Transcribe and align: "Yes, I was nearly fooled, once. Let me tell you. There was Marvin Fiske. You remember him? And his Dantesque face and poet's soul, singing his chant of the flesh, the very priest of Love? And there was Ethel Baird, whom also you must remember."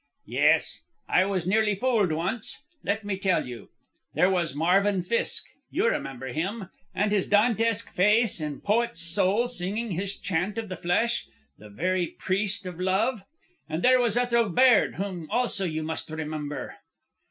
"Yes, 0.25 0.79
I 1.07 1.25
was 1.25 1.45
nearly 1.45 1.75
fooled, 1.75 2.11
once. 2.11 2.63
Let 2.83 3.05
me 3.05 3.19
tell 3.19 3.45
you. 3.45 3.69
There 4.15 4.31
was 4.31 4.55
Marvin 4.55 5.03
Fiske. 5.03 5.45
You 5.69 5.85
remember 5.89 6.29
him? 6.29 6.69
And 6.95 7.11
his 7.11 7.27
Dantesque 7.27 7.93
face 7.93 8.39
and 8.39 8.63
poet's 8.63 8.99
soul, 9.01 9.47
singing 9.47 9.91
his 9.91 10.17
chant 10.17 10.57
of 10.57 10.69
the 10.69 10.75
flesh, 10.75 11.27
the 11.59 11.69
very 11.69 12.07
priest 12.07 12.65
of 12.65 12.79
Love? 12.79 13.21
And 13.69 13.83
there 13.83 14.01
was 14.01 14.17
Ethel 14.17 14.49
Baird, 14.49 14.95
whom 14.95 15.29
also 15.29 15.65
you 15.65 15.83
must 15.83 16.09
remember." 16.09 16.77